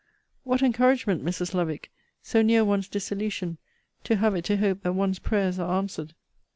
[0.43, 1.53] What encouragement, Mrs.
[1.53, 1.91] Lovick,
[2.23, 3.59] so near one's dissolution,
[4.03, 6.15] to have it to hope that one's prayers are answered.